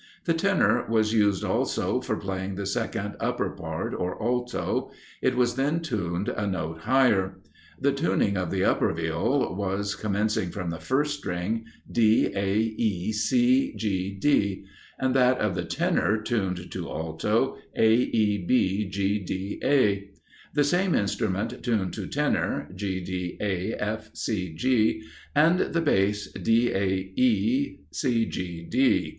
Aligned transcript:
The 0.25 0.33
Tenor 0.33 0.87
was 0.89 1.13
used 1.13 1.43
also 1.43 2.01
for 2.01 2.15
playing 2.15 2.55
the 2.55 2.65
second 2.65 3.15
upper 3.19 3.51
part, 3.51 3.93
or 3.93 4.19
Alto; 4.19 4.89
it 5.21 5.35
was 5.37 5.57
then 5.57 5.79
tuned 5.79 6.27
a 6.29 6.47
note 6.47 6.79
higher: 6.79 7.39
the 7.79 7.91
tuning 7.91 8.35
of 8.35 8.49
the 8.49 8.63
upper 8.65 8.91
Viol 8.95 9.55
was, 9.55 9.93
commencing 9.93 10.49
from 10.49 10.71
the 10.71 10.79
first 10.79 11.19
string, 11.19 11.65
D, 11.91 12.31
A, 12.35 12.55
E, 12.75 13.11
C, 13.11 13.75
G, 13.75 14.17
D; 14.19 14.65
that 14.99 15.37
of 15.37 15.53
the 15.53 15.65
Tenor 15.65 16.17
tuned 16.23 16.71
to 16.71 16.89
Alto, 16.89 17.59
A, 17.77 17.93
E, 17.93 18.43
B, 18.47 18.89
G, 18.89 19.19
D, 19.23 19.59
A; 19.63 20.09
the 20.51 20.63
same 20.63 20.95
instrument 20.95 21.61
tuned 21.63 21.93
to 21.93 22.07
Tenor, 22.07 22.71
G, 22.73 23.03
D, 23.05 23.37
A, 23.39 23.73
F, 23.75 24.09
C, 24.15 24.55
G; 24.55 25.03
and 25.35 25.59
the 25.59 25.81
Bass, 25.81 26.25
D, 26.31 26.71
A, 26.73 26.89
E, 27.15 27.81
C, 27.91 28.25
G, 28.25 28.65
D. 28.67 29.09